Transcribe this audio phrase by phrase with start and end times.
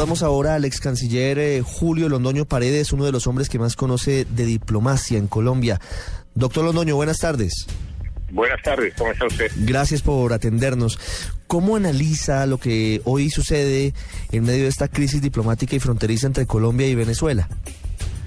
[0.00, 3.74] Vamos ahora al ex canciller eh, Julio Londoño Paredes, uno de los hombres que más
[3.74, 5.80] conoce de diplomacia en Colombia.
[6.36, 7.66] Doctor Londoño, buenas tardes.
[8.30, 9.50] Buenas tardes, ¿cómo está usted?
[9.56, 11.00] Gracias por atendernos.
[11.48, 13.92] ¿Cómo analiza lo que hoy sucede
[14.30, 17.48] en medio de esta crisis diplomática y fronteriza entre Colombia y Venezuela?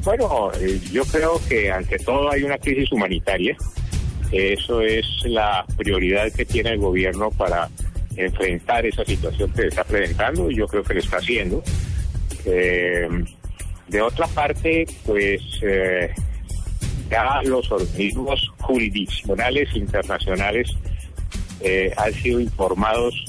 [0.03, 3.55] Bueno, eh, yo creo que ante todo hay una crisis humanitaria.
[4.33, 7.69] Eso es la prioridad que tiene el gobierno para
[8.15, 11.63] enfrentar esa situación que está presentando y yo creo que lo está haciendo.
[12.45, 13.07] Eh,
[13.87, 16.13] de otra parte, pues eh,
[17.09, 20.69] ya los organismos jurisdiccionales internacionales
[21.59, 23.25] eh, han sido informados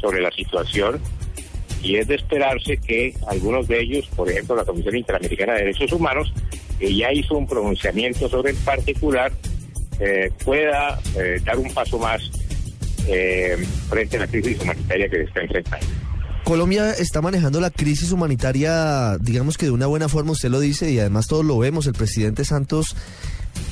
[0.00, 1.00] sobre la situación
[1.82, 5.92] y es de esperarse que algunos de ellos, por ejemplo la Comisión Interamericana de Derechos
[5.92, 6.32] Humanos,
[6.78, 9.32] que ya hizo un pronunciamiento sobre el particular,
[10.44, 11.00] pueda
[11.44, 12.30] dar un paso más
[13.08, 13.56] eh,
[13.88, 15.86] frente a la crisis humanitaria que está enfrentando.
[16.44, 20.90] Colombia está manejando la crisis humanitaria, digamos que de una buena forma, usted lo dice,
[20.90, 21.86] y además todos lo vemos.
[21.86, 22.96] El presidente Santos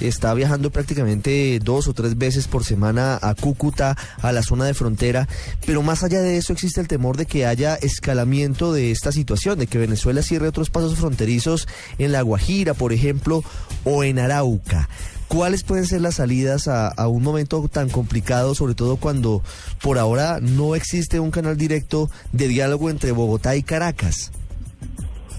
[0.00, 4.74] está viajando prácticamente dos o tres veces por semana a Cúcuta, a la zona de
[4.74, 5.28] frontera,
[5.64, 9.58] pero más allá de eso existe el temor de que haya escalamiento de esta situación,
[9.58, 13.42] de que Venezuela cierre otros pasos fronterizos en La Guajira, por ejemplo,
[13.84, 14.88] o en Arauca.
[15.28, 19.42] ¿Cuáles pueden ser las salidas a, un momento tan complicado, sobre todo cuando
[19.82, 24.30] por ahora no existe un canal directo de diálogo entre Bogotá y Caracas?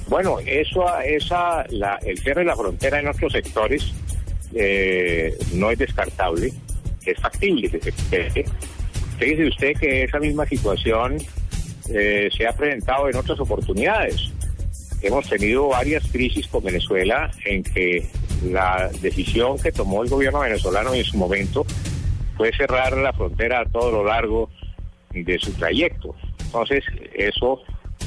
[0.10, 3.94] Bueno, eso, esa, el cierre de la frontera en otros sectores
[4.54, 6.54] eh, no es descartable,
[7.06, 7.70] es factible.
[9.20, 11.18] Fíjese usted que esa misma situación
[11.90, 14.32] eh, se ha presentado en otras oportunidades.
[15.02, 18.08] Hemos tenido varias crisis con Venezuela en que
[18.50, 21.66] la decisión que tomó el gobierno venezolano en su momento
[22.36, 24.50] fue cerrar la frontera a todo lo largo
[25.12, 26.16] de su trayecto.
[26.40, 27.62] Entonces, eso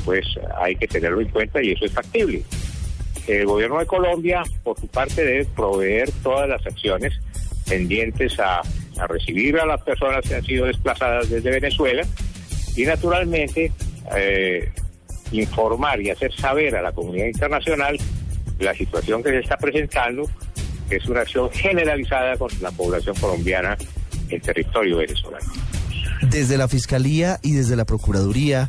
[0.05, 0.27] pues
[0.59, 2.43] hay que tenerlo en cuenta y eso es factible.
[3.31, 7.13] El gobierno de Colombia, por su parte, debe proveer todas las acciones
[7.69, 8.61] pendientes a,
[9.09, 12.03] recibir a las personas que han sido desplazadas desde Venezuela
[12.77, 13.73] y, naturalmente,
[14.17, 14.69] eh,
[15.31, 17.97] informar y hacer saber a la comunidad internacional
[18.59, 20.29] la situación que se está presentando,
[20.89, 23.79] que es una acción generalizada contra la población colombiana
[24.29, 25.47] en territorio venezolano.
[26.29, 28.69] Desde la Fiscalía y desde la Procuraduría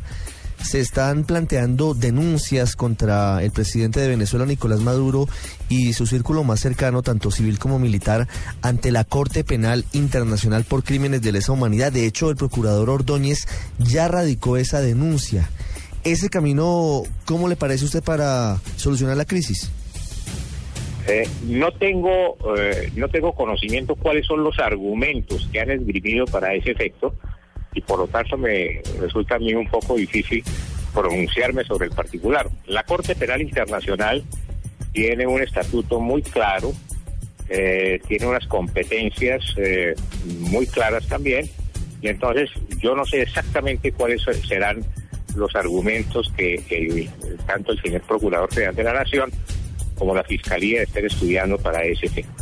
[0.62, 5.28] se están planteando denuncias contra el presidente de Venezuela, Nicolás Maduro,
[5.68, 8.28] y su círculo más cercano, tanto civil como militar,
[8.62, 11.92] ante la Corte Penal Internacional por Crímenes de Lesa Humanidad.
[11.92, 13.46] De hecho, el procurador Ordóñez
[13.78, 15.48] ya radicó esa denuncia.
[16.04, 19.70] Ese camino, ¿cómo le parece a usted para solucionar la crisis?
[21.08, 26.54] Eh, no tengo eh, no tengo conocimiento cuáles son los argumentos que han esgrimido para
[26.54, 27.16] ese efecto
[27.74, 30.44] y por lo tanto me resulta a mí un poco difícil
[30.92, 32.48] pronunciarme sobre el particular.
[32.66, 34.22] La Corte Penal Internacional
[34.92, 36.72] tiene un estatuto muy claro,
[37.48, 39.42] eh, tiene unas competencias
[40.24, 41.48] muy claras también
[42.02, 44.84] y entonces yo no sé exactamente cuáles serán
[45.36, 47.08] los argumentos que,
[47.46, 49.30] tanto el señor Procurador General de la Nación
[49.96, 52.41] como la Fiscalía estén estudiando para ese efecto.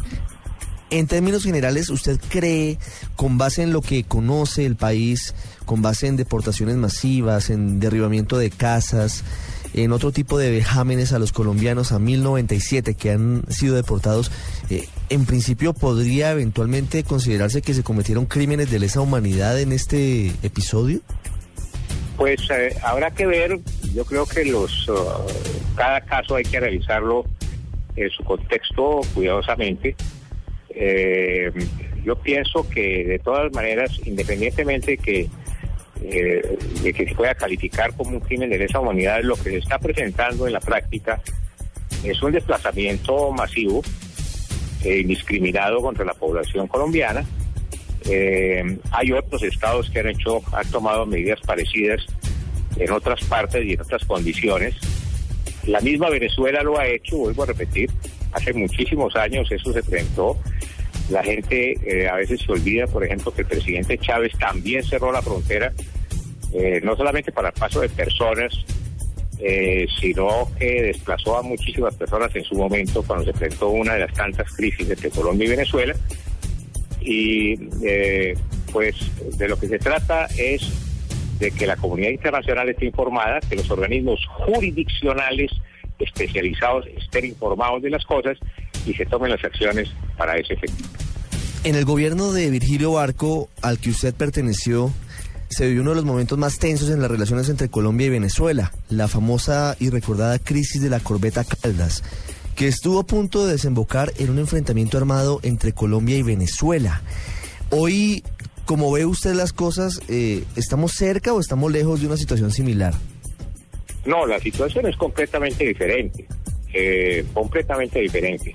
[0.90, 2.78] En términos generales, ¿usted cree,
[3.14, 5.34] con base en lo que conoce el país,
[5.64, 9.22] con base en deportaciones masivas, en derribamiento de casas,
[9.72, 14.32] en otro tipo de vejámenes a los colombianos a 1097 que han sido deportados,
[14.68, 20.32] eh, en principio podría eventualmente considerarse que se cometieron crímenes de lesa humanidad en este
[20.42, 21.00] episodio?
[22.16, 23.60] Pues eh, habrá que ver,
[23.94, 24.94] yo creo que los uh,
[25.76, 27.24] cada caso hay que revisarlo
[27.96, 29.94] en su contexto cuidadosamente.
[30.74, 31.50] Eh,
[32.04, 38.20] yo pienso que de todas maneras, independientemente eh, de que se pueda calificar como un
[38.20, 41.20] crimen de lesa humanidad, lo que se está presentando en la práctica
[42.04, 43.82] es un desplazamiento masivo
[44.82, 47.24] e indiscriminado contra la población colombiana.
[48.08, 52.06] Eh, hay otros estados que han hecho, han tomado medidas parecidas
[52.76, 54.74] en otras partes y en otras condiciones.
[55.66, 57.90] La misma Venezuela lo ha hecho, vuelvo a repetir,
[58.32, 60.36] hace muchísimos años eso se presentó.
[61.08, 65.10] La gente eh, a veces se olvida, por ejemplo, que el presidente Chávez también cerró
[65.10, 65.72] la frontera,
[66.52, 68.52] eh, no solamente para el paso de personas,
[69.40, 74.00] eh, sino que desplazó a muchísimas personas en su momento cuando se enfrentó una de
[74.00, 75.94] las tantas crisis entre Colombia y Venezuela.
[77.00, 77.56] Y
[78.70, 78.94] pues
[79.38, 80.70] de lo que se trata es
[81.40, 85.50] de que la comunidad internacional esté informada, que los organismos jurisdiccionales
[86.00, 88.38] especializados estén informados de las cosas
[88.86, 90.84] y se tomen las acciones para ese efecto.
[91.62, 94.90] En el gobierno de Virgilio Barco, al que usted perteneció,
[95.50, 98.72] se vivió uno de los momentos más tensos en las relaciones entre Colombia y Venezuela,
[98.88, 102.02] la famosa y recordada crisis de la corbeta Caldas,
[102.54, 107.02] que estuvo a punto de desembocar en un enfrentamiento armado entre Colombia y Venezuela.
[107.70, 108.22] Hoy,
[108.64, 112.94] como ve usted las cosas, eh, ¿estamos cerca o estamos lejos de una situación similar?
[114.04, 116.26] No, la situación es completamente diferente,
[116.72, 118.54] eh, completamente diferente.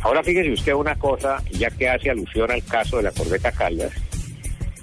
[0.00, 3.92] Ahora fíjese usted una cosa, ya que hace alusión al caso de la corbeta Caldas,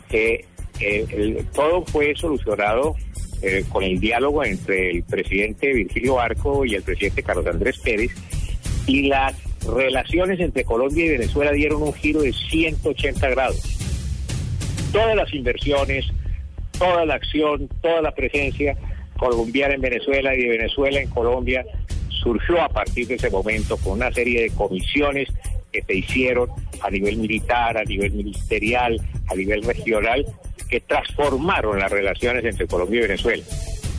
[0.10, 0.46] que
[0.80, 2.96] eh, todo fue solucionado
[3.42, 8.12] eh, con el diálogo entre el presidente Virgilio Arco y el presidente Carlos Andrés Pérez,
[8.88, 9.36] y las
[9.66, 13.62] relaciones entre Colombia y Venezuela dieron un giro de 180 grados.
[14.92, 16.06] Todas las inversiones,
[16.78, 18.78] toda la acción, toda la presencia
[19.18, 21.66] colombiana en Venezuela y de Venezuela en Colombia
[22.10, 25.30] surgió a partir de ese momento con una serie de comisiones
[25.72, 26.50] que se hicieron
[26.82, 30.26] a nivel militar, a nivel ministerial, a nivel regional,
[30.70, 33.44] que transformaron las relaciones entre Colombia y Venezuela.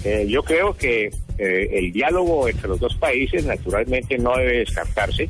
[0.04, 5.28] Eh, yo creo que eh, el diálogo entre los dos países naturalmente no debe descartarse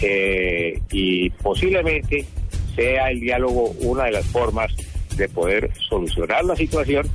[0.00, 2.24] eh, y posiblemente
[2.74, 4.72] sea el diálogo una de las formas
[5.16, 7.08] de poder solucionar la situación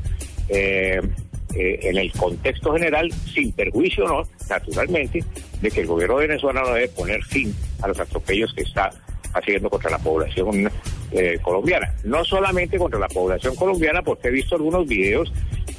[1.55, 5.23] eh, en el contexto general, sin perjuicio, no, naturalmente,
[5.61, 8.89] de que el gobierno venezolano debe poner fin a los atropellos que está
[9.33, 10.69] haciendo contra la población
[11.11, 11.93] eh, colombiana.
[12.03, 15.31] No solamente contra la población colombiana, porque he visto algunos videos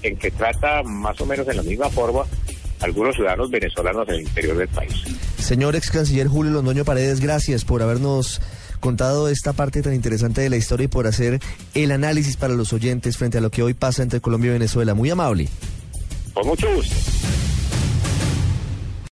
[0.03, 2.25] en que trata más o menos en la misma forma
[2.81, 4.95] algunos ciudadanos venezolanos en el interior del país.
[5.39, 8.41] Señor ex canciller Julio Londoño Paredes, gracias por habernos
[8.81, 11.41] contado esta parte tan interesante de la historia y por hacer
[11.75, 14.95] el análisis para los oyentes frente a lo que hoy pasa entre Colombia y Venezuela.
[14.95, 15.49] Muy amable.
[16.35, 16.97] Con mucho gusto.